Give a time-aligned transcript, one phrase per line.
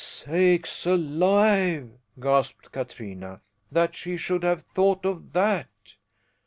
[0.03, 3.39] "Sakes alive!" gasped Katrina,
[3.71, 5.93] "that she should have thought of that!"